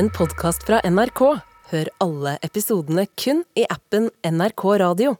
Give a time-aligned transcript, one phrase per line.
[0.00, 1.20] en podkast fra NRK.
[1.70, 5.10] Hør alle episodene kun i appen NRK Radio.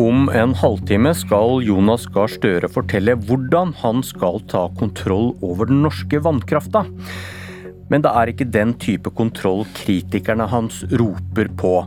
[0.00, 5.84] Om en halvtime skal Jonas Gahr Støre fortelle hvordan han skal ta kontroll over den
[5.84, 6.86] norske vannkrafta.
[7.92, 11.82] Men det er ikke den type kontroll kritikerne hans roper på.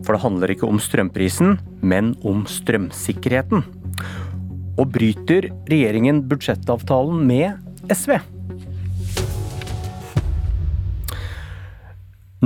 [0.00, 3.66] For det handler ikke om strømprisen, men om strømsikkerheten.
[4.78, 8.14] Og bryter regjeringen budsjettavtalen med SV?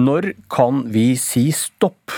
[0.00, 2.14] Når kan vi si stopp?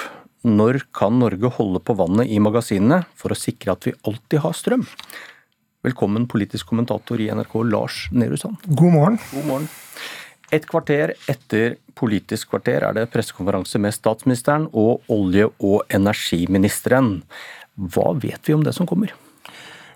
[0.46, 4.54] Når kan Norge holde på vannet i magasinene for å sikre at vi alltid har
[4.54, 4.84] strøm?
[5.84, 8.62] Velkommen politisk kommentator i NRK, Lars Nehru Sand.
[8.70, 9.18] God morgen.
[9.32, 9.68] God morgen.
[10.54, 17.20] Et kvarter etter Politisk kvarter er det pressekonferanse med statsministeren og olje- og energiministeren.
[17.78, 19.14] Hva vet vi om det som kommer?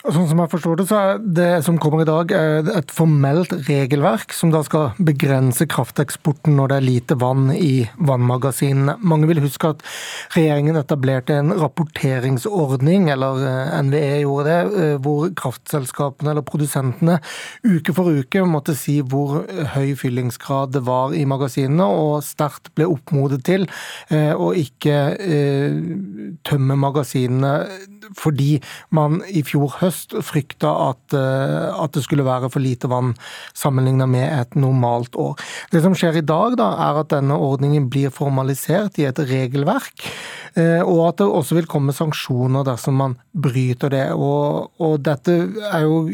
[0.09, 4.33] Sånn som jeg forstår det, så er det som kommer i dag et formelt regelverk
[4.33, 8.95] som da skal begrense krafteksporten når det er lite vann i vannmagasinene.
[9.05, 9.85] Mange vil huske at
[10.33, 17.19] regjeringen etablerte en rapporteringsordning, eller eh, NVE gjorde det, eh, hvor kraftselskapene eller produsentene
[17.69, 19.43] uke for uke måtte si hvor
[19.75, 23.69] høy fyllingsgrad det var i magasinene, og sterkt ble oppmodet til
[24.09, 24.97] eh, å ikke
[26.49, 27.53] tømme magasinene
[28.17, 28.59] fordi
[28.95, 33.15] man i fjor høst høst frykta at, eh, at, det skulle være for lite vann
[33.55, 35.39] sammenlignet med et normalt år.
[35.73, 40.07] Det som skjer i dag, da, er at denne ordningen blir formalisert i et regelverk,
[40.55, 44.07] eh, og at det også vil komme sanksjoner dersom man bryter det.
[44.15, 45.35] Og, og dette
[45.73, 46.07] er jo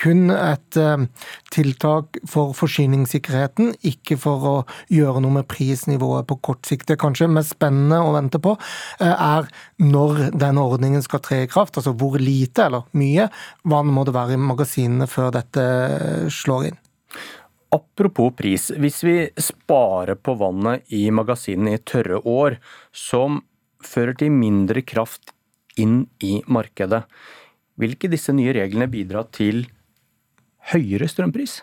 [0.00, 1.06] kun et eh,
[1.52, 4.56] tiltak for forsyningssikkerheten, ikke for å
[4.92, 6.88] gjøre noe med prisnivået på kort sikt.
[6.88, 8.56] Det kanskje mest spennende å vente på
[9.02, 9.46] er
[9.82, 13.28] når denne ordningen skal tre i kraft, altså hvor lite eller mye mye
[13.64, 15.64] vann må det være i magasinene før dette
[16.32, 16.80] slår inn?
[17.74, 18.70] Apropos pris.
[18.78, 22.58] Hvis vi sparer på vannet i magasinene i tørre år,
[22.92, 23.42] som
[23.84, 25.32] fører til mindre kraft
[25.76, 27.02] inn i markedet,
[27.76, 29.66] vil ikke disse nye reglene bidra til
[30.72, 31.60] høyere strømpris?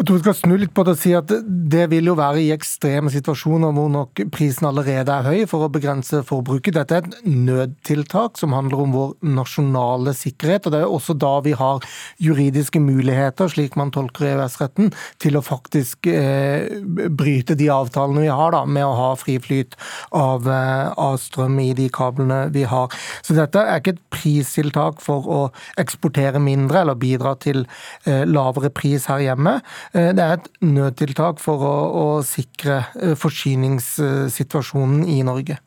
[0.00, 2.40] Jeg tror vi skal snu litt på det og si at det vil jo være
[2.40, 6.72] i ekstreme situasjoner hvor nok prisen allerede er høy for å begrense forbruket.
[6.78, 10.64] Dette er et nødtiltak som handler om vår nasjonale sikkerhet.
[10.64, 11.84] og Det er også da vi har
[12.16, 14.88] juridiske muligheter, slik man tolker EØS-retten,
[15.20, 16.80] til å faktisk eh,
[17.12, 19.76] bryte de avtalene vi har da, med å ha fri flyt
[20.16, 22.88] av, eh, av strøm i de kablene vi har.
[23.20, 25.44] Så dette er ikke et pristiltak for å
[25.76, 27.66] eksportere mindre eller bidra til
[28.08, 29.58] eh, lavere pris her hjemme.
[29.90, 35.58] Eh, det er et nødtiltak for å, å sikre eh, forsyningssituasjonen i Norge.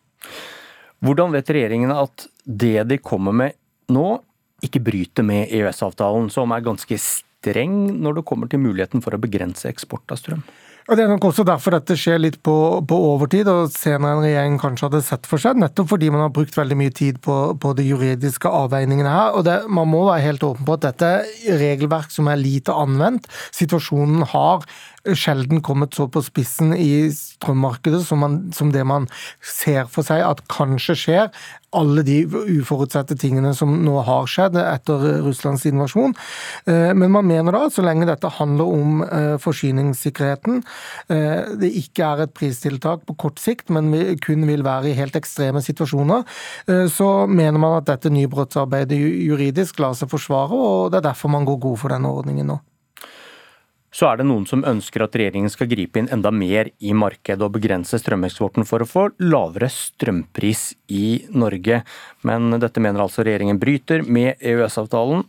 [1.04, 3.58] Hvordan vet regjeringen at det de kommer med
[3.92, 4.22] nå,
[4.64, 9.20] ikke bryter med EØS-avtalen, som er ganske streng når det kommer til muligheten for å
[9.20, 10.46] begrense eksport av strøm?
[10.90, 12.56] Og Det er nok også derfor dette skjer litt på,
[12.88, 15.60] på overtid, og senere enn regjeringen kanskje hadde sett for seg.
[15.62, 19.38] Nettopp fordi man har brukt veldig mye tid på, på de juridiske avveiningene her.
[19.38, 22.76] og det, Man må være helt åpen på at dette er regelverk som er lite
[22.76, 23.32] anvendt.
[23.56, 24.68] Situasjonen har
[25.12, 29.08] sjelden kommet så på spissen i strømmarkedet som, man, som, det man
[29.44, 31.32] ser for seg at kanskje skjer.
[31.74, 36.14] Alle de uforutsette tingene som nå har skjedd etter Russlands invasjon.
[36.70, 40.62] Eh, men man mener da, at så lenge dette handler om eh, forsyningssikkerheten,
[41.14, 43.92] eh, det ikke er et pristiltak på kort sikt, men
[44.24, 46.24] kun vil være i helt ekstreme situasjoner,
[46.92, 51.48] så mener man at dette nybrottsarbeidet juridisk lar seg forsvare, og det er derfor man
[51.48, 52.60] går god for denne ordningen nå
[53.94, 57.46] så er det noen som ønsker at regjeringen skal gripe inn enda mer i markedet
[57.46, 61.84] og begrense strømeksporten for å få lavere strømpris i Norge.
[62.26, 65.28] Men dette mener altså regjeringen bryter med EØS-avtalen.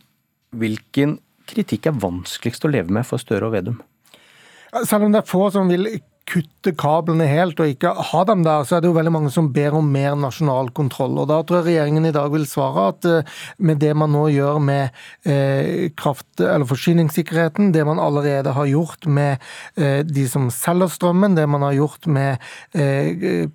[0.57, 3.77] Hvilken kritikk er vanskeligst å leve med for Støre og Vedum?
[4.83, 5.87] Selv om det er få som vil
[6.25, 9.51] kutte kablene helt og ikke ha dem der, så er det jo veldig mange som
[9.53, 11.19] ber om mer nasjonal kontroll.
[11.21, 14.25] Og Da tror jeg regjeringen i dag vil svare at eh, med det man nå
[14.33, 14.89] gjør med
[15.29, 19.37] eh, kraft- eller forsyningssikkerheten, det man allerede har gjort med
[19.77, 22.41] eh, de som selger strømmen, det man har gjort med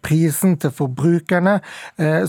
[0.05, 1.57] prisen til forbrukerne,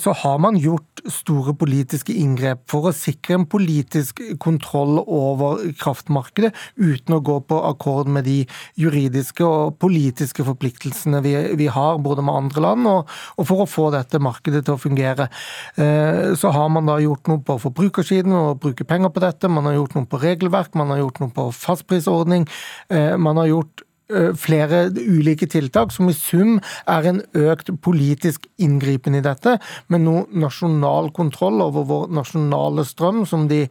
[0.02, 6.52] så har man gjort store politiske inngrep for å sikre en politisk kontroll over kraftmarkedet,
[6.78, 8.38] uten å gå på akkord med de
[8.80, 13.64] juridiske og politiske økonomiske forpliktelsene vi, vi har, både med andre land, og, og, for
[13.64, 15.30] å få dette markedet til å fungere.
[15.76, 19.50] Eh, så har man da gjort noe på forbrukersiden og bruker penger på dette.
[19.50, 22.48] Man har gjort noe på regelverk, man har gjort noe på fastprisordning.
[22.90, 23.88] Eh, man har gjort
[24.36, 29.54] flere ulike tiltak som i sum er en økt politisk inngripen i dette,
[29.88, 33.62] med noe nasjonal kontroll over vår nasjonale strøm, som de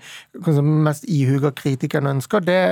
[0.64, 2.62] mest ihuga kritikerne ønsker, det,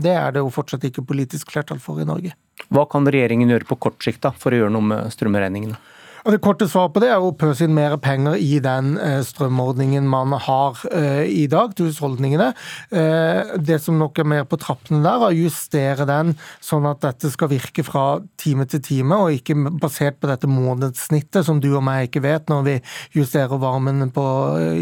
[0.00, 2.32] det er det jo fortsatt ikke politisk flertall for i Norge.
[2.72, 5.78] Hva kan regjeringen gjøre på kort sikt da, for å gjøre noe med strømregningene?
[6.26, 10.08] Det korte svaret på det er å pøse inn mer penger i den eh, strømordningen
[10.10, 12.48] man har eh, i dag til husholdningene.
[12.90, 17.04] Eh, det som nok er mer på trappene der, er å justere den sånn at
[17.04, 21.68] dette skal virke fra time til time, og ikke basert på dette månedssnittet som du
[21.76, 22.76] og meg ikke vet når vi
[23.20, 24.26] justerer varmen på,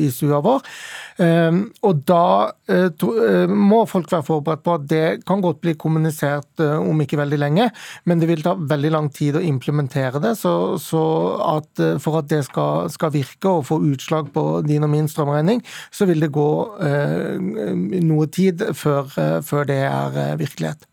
[0.00, 0.64] i stua vår.
[1.84, 2.24] Og da
[3.52, 7.68] må folk være forberedt på at det kan godt bli kommunisert om ikke veldig lenge,
[8.08, 10.34] men det vil ta veldig lang tid å implementere det.
[10.40, 11.04] så, så
[11.42, 15.08] at eh, for at det skal, skal, virke og få utslag på din og min
[15.10, 15.62] strømregning,
[15.94, 16.50] så vil det gå
[16.84, 17.38] eh,
[18.04, 20.88] noe tid før, eh, før det er virkelighet.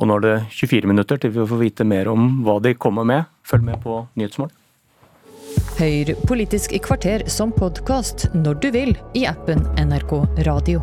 [0.00, 3.06] Og nå er det 24 minutter til vi får vite mer om hva de kommer
[3.06, 3.30] med.
[3.46, 4.56] Følg med på Nyhetsmorgen.
[5.76, 10.14] Hør Politisk kvarter som podkast når du vil i appen NRK
[10.48, 10.82] Radio.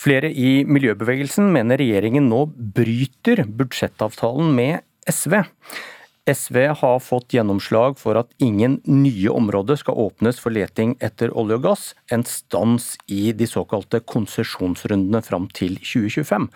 [0.00, 5.42] Flere i miljøbevegelsen mener regjeringen nå bryter budsjettavtalen med SV.
[6.30, 11.58] SV har fått gjennomslag for at ingen nye områder skal åpnes for leting etter olje
[11.58, 16.48] og gass, en stans i de såkalte konsesjonsrundene fram til 2025.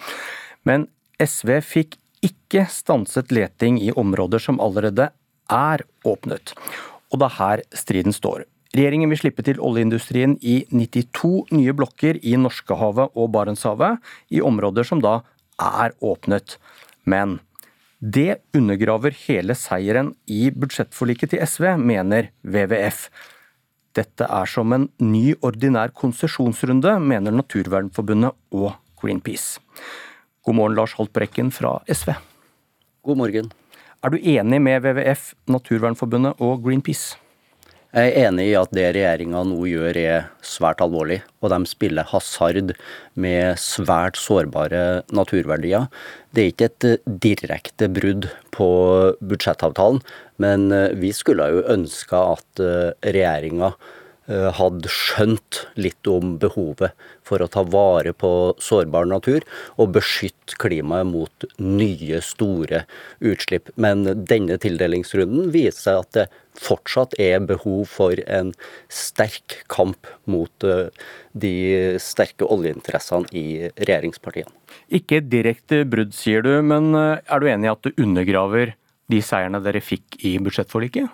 [0.68, 0.88] Men
[1.22, 5.10] SV fikk ikke stanset leting i områder som allerede
[5.52, 6.54] er åpnet.
[7.12, 8.44] Og det er her striden står.
[8.74, 14.00] Regjeringen vil slippe til oljeindustrien i 92 nye blokker i Norskehavet og Barentshavet,
[14.34, 15.20] i områder som da
[15.62, 16.56] er åpnet.
[17.06, 17.38] Men
[18.04, 23.06] det undergraver hele seieren i budsjettforliket til SV, mener WWF.
[23.96, 29.62] Dette er som en ny ordinær konsesjonsrunde, mener Naturvernforbundet og Greenpeace.
[30.44, 32.12] God morgen, Lars Haltbrekken fra SV.
[33.04, 33.52] God morgen.
[34.04, 37.16] Er du enig med WWF, Naturvernforbundet og Greenpeace?
[37.94, 42.08] Jeg er enig i at det regjeringa nå gjør er svært alvorlig, og de spiller
[42.10, 42.72] hasard
[43.14, 45.86] med svært sårbare naturverdier.
[46.34, 46.86] Det er ikke et
[47.22, 48.26] direkte brudd
[48.56, 48.70] på
[49.22, 50.02] budsjettavtalen,
[50.42, 50.66] men
[50.98, 52.64] vi skulle jo ønska at
[53.06, 56.94] regjeringa Eh, hadde skjønt litt om behovet
[57.26, 58.30] for å ta vare på
[58.62, 59.44] sårbar natur
[59.76, 62.84] og beskytte klimaet mot nye, store
[63.20, 63.68] utslipp.
[63.76, 66.26] Men denne tildelingsrunden viser at det
[66.60, 68.52] fortsatt er behov for en
[68.92, 70.88] sterk kamp mot eh,
[71.32, 71.54] de
[72.02, 74.52] sterke oljeinteressene i regjeringspartiene.
[74.94, 78.74] Ikke direkte brudd, sier du, men eh, er du enig i at det undergraver
[79.12, 81.10] de seierne dere fikk i budsjettforliket?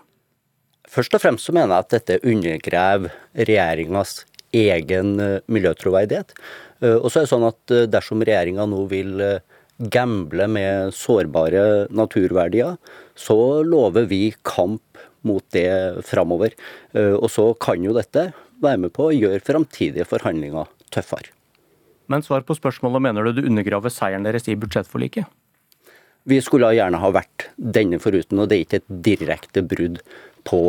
[0.88, 4.20] Først og fremst så mener jeg at dette undergraver regjeringas
[4.56, 6.34] egen eh, miljøtroverdighet.
[6.82, 9.24] Eh, og så er det sånn at eh, dersom regjeringa nå vil
[9.80, 12.76] gamble med sårbare naturverdier,
[13.16, 14.82] så lover vi kamp
[15.24, 16.52] mot det framover.
[16.92, 18.26] Og så kan jo dette
[18.60, 21.32] være med på å gjøre framtidige forhandlinger tøffere.
[22.12, 25.32] Men svar på spørsmålet, mener du det undergraver seieren deres i budsjettforliket?
[26.30, 29.98] Vi skulle gjerne ha vært denne foruten, og det er ikke et direkte brudd
[30.46, 30.60] på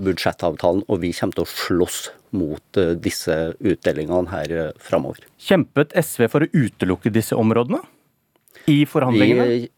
[0.00, 1.98] budsjettavtalen, og vi kommer til å slåss
[2.36, 5.26] mot eh, disse utdelingene her eh, framover.
[5.42, 7.82] Kjempet SV for å utelukke disse områdene
[8.70, 9.46] i forhandlingene?
[9.50, 9.70] Vi,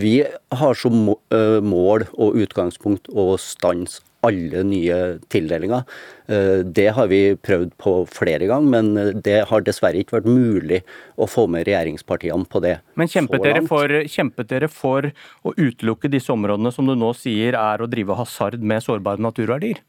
[0.00, 0.14] vi
[0.60, 4.98] har som eh, mål og utgangspunkt å stanse alle nye
[5.32, 5.82] tildelinger.
[6.26, 10.80] Eh, det har vi prøvd på flere ganger, men det har dessverre ikke vært mulig
[11.16, 12.78] å få med regjeringspartiene på det.
[12.94, 15.10] Men kjempet dere, for, kjempet dere for
[15.42, 19.82] å utelukke disse områdene som du nå sier er å drive hasard med sårbare naturverdier?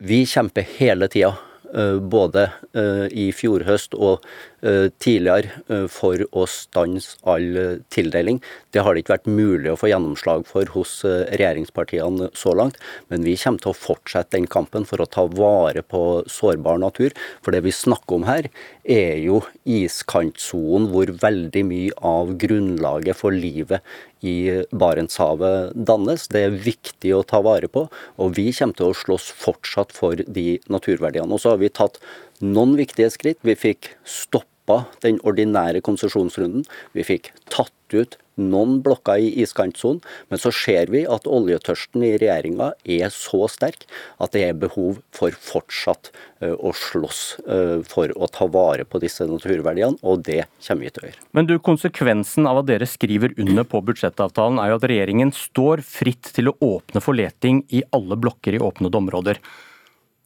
[0.00, 1.34] Vi kjemper hele tida
[1.74, 8.40] Eh, både eh, i fjor høst og eh, tidligere for å stanse all tildeling.
[8.74, 12.76] Det har det ikke vært mulig å få gjennomslag for hos regjeringspartiene så langt,
[13.08, 17.16] men vi kommer til å fortsette den kampen for å ta vare på sårbar natur.
[17.40, 18.50] For det vi snakker om her,
[18.84, 23.84] er jo iskantsonen hvor veldig mye av grunnlaget for livet
[24.26, 26.26] i Barentshavet dannes.
[26.32, 27.86] Det er viktig å ta vare på,
[28.20, 31.32] og vi kommer til å slåss fortsatt for de naturverdiene.
[31.32, 32.00] Og så har vi tatt
[32.40, 33.40] noen viktige skritt.
[33.46, 36.66] Vi fikk stoppa den ordinære konsesjonsrunden.
[36.96, 42.14] Vi fikk tatt ut noen blokker i iskantsonen, men så ser vi at oljetørsten i
[42.20, 43.84] regjeringa er så sterk
[44.22, 49.02] at det er behov for fortsatt eh, å slåss eh, for å ta vare på
[49.02, 51.24] disse naturverdiene, og det kommer vi til å gjøre.
[51.36, 55.84] Men du, Konsekvensen av at dere skriver under på budsjettavtalen er jo at regjeringen står
[55.86, 59.42] fritt til å åpne for leting i alle blokker i åpnede områder.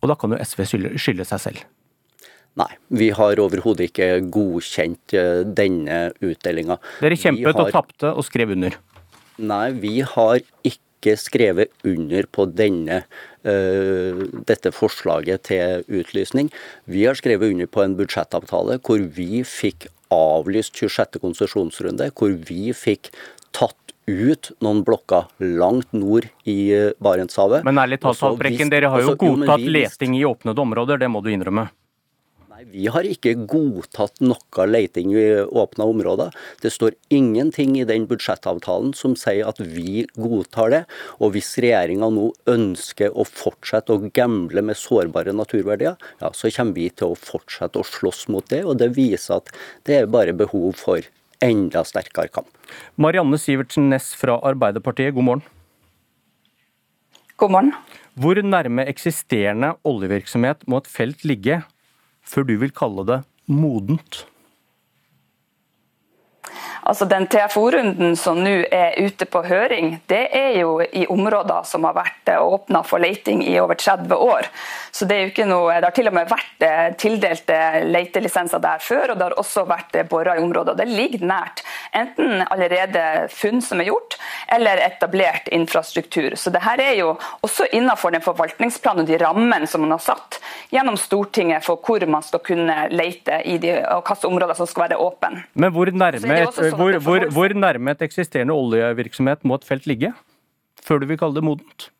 [0.04, 0.66] Og da kan jo SV
[1.00, 1.64] skylde seg selv.
[2.60, 6.78] Nei, vi har overhodet ikke godkjent eh, denne utdelinga.
[7.02, 7.66] Dere kjempet har...
[7.66, 8.76] og tapte og skrev under?
[9.42, 13.02] Nei, vi har ikke skrevet under på denne,
[13.44, 16.48] uh, dette forslaget til utlysning.
[16.88, 21.20] Vi har skrevet under på en budsjettavtale hvor vi fikk avlyst 26.
[21.20, 23.10] konsesjonsrunde, hvor vi fikk
[23.52, 27.64] tatt ut noen blokker langt nord i eh, Barentshavet.
[27.64, 31.30] Men ærlig talt, Haltbrekken, dere har jo godtatt leting i åpnede områder, det må du
[31.32, 31.70] innrømme?
[32.54, 36.30] Nei, Vi har ikke godtatt noe leiting i åpna områder.
[36.62, 40.80] Det står ingenting i den budsjettavtalen som sier at vi godtar det.
[41.18, 46.78] Og hvis regjeringa nå ønsker å fortsette å gamble med sårbare naturverdier, ja, så kommer
[46.78, 48.62] vi til å fortsette å slåss mot det.
[48.62, 49.50] Og det viser at
[49.90, 51.02] det er bare behov for
[51.42, 52.54] enda sterkere kamp.
[52.94, 55.46] Marianne Sivertsen Næss fra Arbeiderpartiet, god morgen.
[57.34, 57.76] God morgen.
[58.14, 61.64] Hvor nærme eksisterende oljevirksomhet må et felt ligge
[62.24, 64.24] før du vil kalle det modent?
[66.84, 71.86] Altså Den TFO-runden som nå er ute på høring, det er jo i områder som
[71.88, 74.48] har vært åpna for leiting i over 30 år.
[74.92, 76.66] Så Det er jo ikke noe, det har til og med vært
[77.00, 80.76] tildelte tildelt letelisenser der før, og det har også vært bora i områder.
[80.78, 81.62] Det ligger nært
[81.94, 84.18] enten allerede funn som er gjort,
[84.52, 86.36] eller etablert infrastruktur.
[86.36, 90.02] Så det her er jo også innenfor den forvaltningsplanen og de rammene som man har
[90.04, 90.40] satt
[90.74, 94.88] gjennom Stortinget for hvor man skal kunne leite i de, og hvilke områder som skal
[94.88, 95.44] være åpne.
[95.54, 99.88] Men hvor nærme et Sånn hvor, hvor, hvor nærme et eksisterende oljevirksomhet må et felt
[99.90, 100.12] ligge
[100.84, 101.90] før du vil kalle det modent?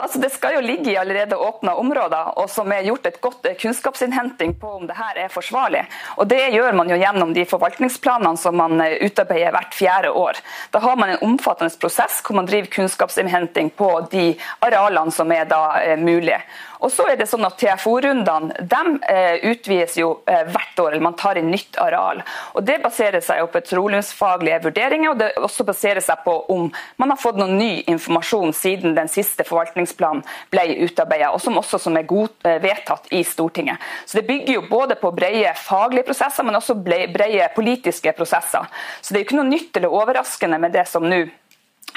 [0.00, 3.46] Altså, Det skal jo ligge i allerede åpna områder, og som er gjort et godt
[3.60, 5.82] kunnskapsinnhenting på om det her er forsvarlig.
[6.16, 10.40] Og Det gjør man jo gjennom de forvaltningsplanene som man eh, utarbeider hvert fjerde år.
[10.72, 14.34] Da har man en omfattende prosess hvor man driver kunnskapsinnhenting på de
[14.64, 16.40] arealene som er da eh, mulige.
[16.80, 18.82] Og så er det sånn at TFO-rundene de
[19.12, 22.22] eh, utvides jo eh, hvert år, eller man tar inn nytt areal.
[22.56, 26.70] Og Det baserer seg jo på petroleumsfaglige vurderinger, og det også baserer seg på om
[27.00, 31.80] man har fått noen ny informasjon siden den siste forvaltningsplanen ble utarbeidet, og som også
[31.84, 33.80] som er god, eh, vedtatt i Stortinget.
[34.06, 38.66] Så Det bygger jo både på brede faglige prosesser, men også brede politiske prosesser.
[39.00, 41.26] Så det er jo ikke noe nytt eller overraskende med det som nå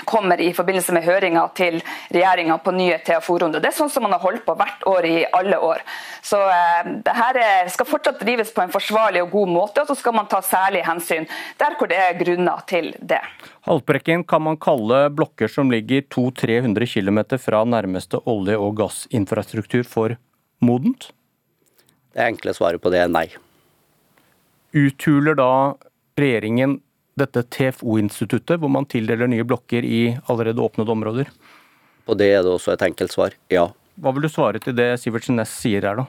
[0.06, 1.80] kommer i forbindelse med høringa til
[2.14, 3.64] regjeringa på nye TFO-runder.
[3.64, 5.84] Det er sånn som man har holdt på hvert år i alle år.
[6.26, 7.40] Så eh, det her
[7.74, 10.84] skal fortsatt drives på en forsvarlig og god måte, og så skal man ta særlig
[10.88, 11.28] hensyn
[11.62, 13.22] der hvor det er grunner til det.
[13.68, 20.18] Haltbrekken, kan man kalle blokker som ligger 200-300 km fra nærmeste olje- og gassinfrastruktur for
[20.64, 21.12] modent?
[22.14, 23.28] Det enkle svaret på det er nei.
[24.74, 25.52] Uthuler da
[26.20, 26.80] regjeringen
[27.20, 30.02] dette TFO-instituttet, hvor man tildeler nye blokker i
[30.32, 31.30] allerede åpnede områder?
[32.08, 33.70] På det er det også et enkelt svar ja.
[34.02, 36.08] Hva vil du svare til det Sivertsen Næss sier her, da?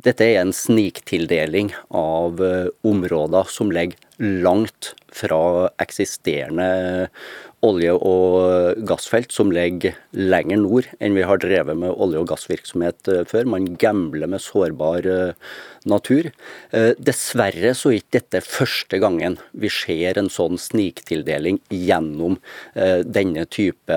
[0.00, 7.18] Dette er en sniktildeling av eh, områder som ligger langt fra eksisterende
[7.66, 13.10] olje- og gassfelt som ligger lenger nord enn vi har drevet med olje- og gassvirksomhet
[13.12, 13.50] eh, før.
[13.52, 15.50] Man gambler med sårbar eh,
[15.84, 16.30] natur.
[16.72, 22.38] Eh, dessverre så er ikke dette første gangen vi ser en sånn sniktildeling gjennom
[22.74, 23.96] denne type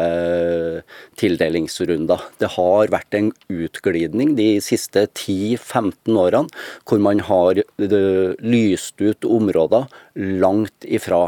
[1.19, 2.21] tildelingsrunder.
[2.39, 9.87] Det har vært en utglidning de siste 10-15 årene hvor man har lyst ut områder
[10.15, 11.23] langt ifra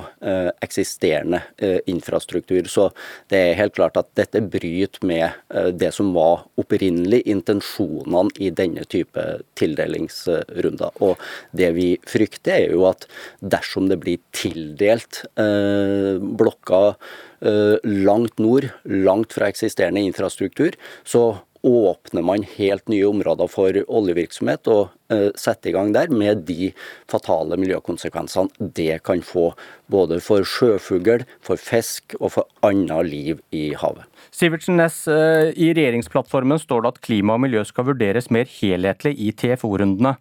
[0.61, 1.41] eksisterende
[1.89, 2.67] infrastruktur.
[2.69, 2.89] Så
[3.33, 8.85] det er helt klart at dette bryter med det som var opprinnelig intensjonene i denne
[8.89, 9.23] type
[9.57, 11.01] tildelingsrunder.
[11.01, 11.17] Og
[11.57, 13.07] det vi frykter, er jo at
[13.41, 16.93] dersom det blir tildelt eh, blokker
[17.41, 17.75] eh,
[18.05, 21.25] langt nord, langt fra eksisterende infrastruktur, så
[21.65, 26.69] åpner man helt nye områder for oljevirksomhet og uh, setter i gang der, med de
[27.11, 29.47] fatale miljøkonsekvensene det kan få.
[29.91, 34.05] Både for sjøfugl, for fisk og for annet liv i havet.
[34.35, 39.15] Sivertsen Næss, uh, i regjeringsplattformen står det at klima og miljø skal vurderes mer helhetlig
[39.17, 40.15] i TFO-rundene.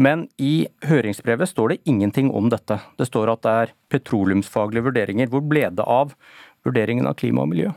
[0.00, 2.78] Men i høringsbrevet står det ingenting om dette.
[2.96, 5.28] Det står at det er petroleumsfaglige vurderinger.
[5.28, 6.16] Hvor ble det av
[6.64, 7.74] vurderingen av klima og miljø?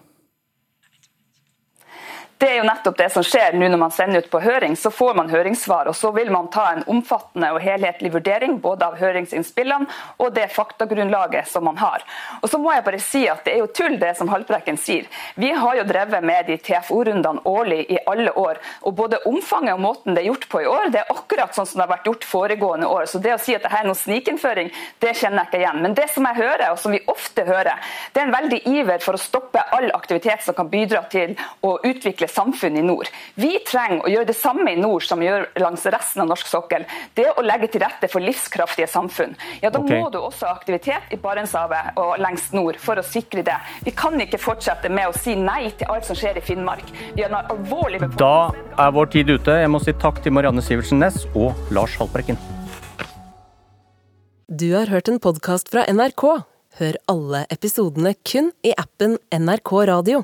[2.44, 4.74] Det er jo nettopp det som skjer nå når man sender ut på høring.
[4.76, 8.90] Så får man høringssvar, og så vil man ta en omfattende og helhetlig vurdering både
[8.90, 9.88] av høringsinnspillene
[10.20, 12.04] og det faktagrunnlaget som man har.
[12.42, 15.08] Og så må jeg bare si at Det er jo tull det som Haltbrekken sier.
[15.40, 18.60] Vi har jo drevet med de TFO-rundene årlig i alle år.
[18.82, 21.70] og Både omfanget og måten det er gjort på i år, det er akkurat sånn
[21.70, 23.08] som det har vært gjort foregående år.
[23.08, 25.82] Så det å si at dette er noe snikinnføring, det kjenner jeg ikke igjen.
[25.88, 29.00] Men det som jeg hører, og som vi ofte hører, det er en veldig iver
[29.08, 33.10] for å stoppe all aktivitet som kan bidra til å utvikle samfunn i nord.
[33.40, 36.50] Vi trenger å gjøre det samme i nord som vi gjør langs resten av norsk
[36.50, 36.86] sokkel.
[37.18, 39.36] Det å legge til rette for livskraftige samfunn.
[39.62, 40.02] Ja, Da okay.
[40.02, 43.58] må du også ha aktivitet i Barentshavet og lengst nord for å sikre det.
[43.86, 46.86] Vi kan ikke fortsette med å si nei til alt som skjer i Finnmark.
[47.16, 49.60] Vi har en alvorlig Da er vår tid ute.
[49.64, 52.40] Jeg må si takk til Marianne Sivertsen Næss og Lars Haltbrekken.
[54.54, 56.44] Du har hørt en podkast fra NRK.
[56.80, 60.24] Hør alle episodene kun i appen NRK Radio.